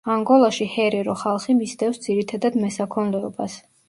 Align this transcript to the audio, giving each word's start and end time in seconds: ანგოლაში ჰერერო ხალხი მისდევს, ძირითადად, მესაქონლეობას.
ანგოლაში 0.11 0.65
ჰერერო 0.75 1.13
ხალხი 1.19 1.55
მისდევს, 1.59 1.99
ძირითადად, 2.05 2.57
მესაქონლეობას. 2.63 3.59